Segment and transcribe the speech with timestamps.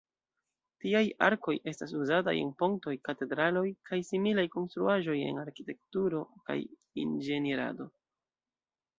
[0.83, 6.57] Tiaj arkoj estas uzataj en pontoj, katedraloj kaj similaj konstruaĵoj en arkitekturo kaj
[7.03, 7.87] inĝenierado.